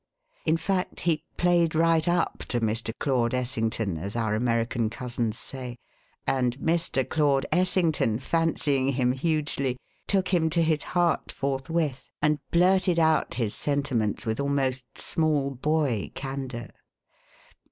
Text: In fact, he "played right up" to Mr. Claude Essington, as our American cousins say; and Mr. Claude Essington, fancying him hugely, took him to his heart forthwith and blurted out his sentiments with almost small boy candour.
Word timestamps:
In 0.45 0.57
fact, 0.57 1.01
he 1.01 1.23
"played 1.37 1.75
right 1.75 2.07
up" 2.07 2.39
to 2.47 2.59
Mr. 2.59 2.91
Claude 2.97 3.35
Essington, 3.35 3.99
as 3.99 4.15
our 4.15 4.33
American 4.33 4.89
cousins 4.89 5.37
say; 5.37 5.77
and 6.25 6.57
Mr. 6.57 7.07
Claude 7.07 7.45
Essington, 7.51 8.17
fancying 8.17 8.93
him 8.93 9.11
hugely, 9.11 9.77
took 10.07 10.29
him 10.29 10.49
to 10.49 10.63
his 10.63 10.81
heart 10.97 11.31
forthwith 11.31 12.09
and 12.19 12.39
blurted 12.49 12.97
out 12.97 13.35
his 13.35 13.53
sentiments 13.53 14.25
with 14.25 14.39
almost 14.39 14.85
small 14.97 15.51
boy 15.51 16.09
candour. 16.15 16.69